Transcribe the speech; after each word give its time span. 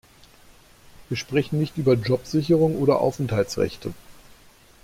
Wir 1.09 1.15
sprechen 1.17 1.59
nicht 1.59 1.77
über 1.77 1.93
Jobsicherung 1.93 2.75
oder 2.77 3.01
Aufenthaltsrechte. 3.01 3.93